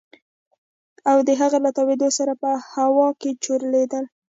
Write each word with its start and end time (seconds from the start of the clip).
او 1.11 1.17
د 1.27 1.29
هغې 1.39 1.59
له 1.65 1.71
تاوېدو 1.77 2.09
سره 2.17 2.33
په 2.41 2.49
هوا 2.73 3.07
کښې 3.19 3.31
چورلېدل. 3.43 4.03